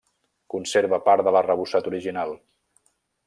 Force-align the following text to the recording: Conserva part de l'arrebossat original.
Conserva 0.53 0.99
part 1.09 1.27
de 1.27 1.33
l'arrebossat 1.35 1.91
original. 1.91 2.35